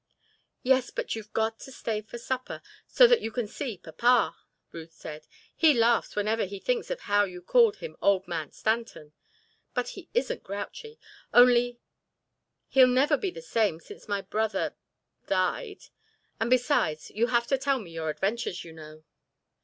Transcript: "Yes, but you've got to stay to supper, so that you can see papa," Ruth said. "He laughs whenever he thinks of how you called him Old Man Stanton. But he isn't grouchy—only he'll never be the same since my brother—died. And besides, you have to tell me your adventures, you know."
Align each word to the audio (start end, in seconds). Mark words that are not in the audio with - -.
"Yes, 0.63 0.89
but 0.89 1.13
you've 1.15 1.31
got 1.31 1.59
to 1.59 1.71
stay 1.71 2.01
to 2.01 2.17
supper, 2.17 2.63
so 2.87 3.05
that 3.05 3.21
you 3.21 3.29
can 3.29 3.45
see 3.47 3.77
papa," 3.77 4.35
Ruth 4.71 4.93
said. 4.93 5.27
"He 5.55 5.75
laughs 5.75 6.15
whenever 6.15 6.45
he 6.45 6.57
thinks 6.57 6.89
of 6.89 7.01
how 7.01 7.23
you 7.25 7.39
called 7.39 7.75
him 7.75 7.95
Old 8.01 8.27
Man 8.27 8.51
Stanton. 8.51 9.13
But 9.75 9.89
he 9.89 10.09
isn't 10.15 10.41
grouchy—only 10.41 11.77
he'll 12.69 12.87
never 12.87 13.15
be 13.15 13.29
the 13.29 13.43
same 13.43 13.79
since 13.79 14.07
my 14.07 14.21
brother—died. 14.21 15.79
And 16.39 16.49
besides, 16.49 17.11
you 17.11 17.27
have 17.27 17.45
to 17.45 17.59
tell 17.59 17.77
me 17.77 17.91
your 17.91 18.09
adventures, 18.09 18.63
you 18.63 18.73
know." 18.73 19.03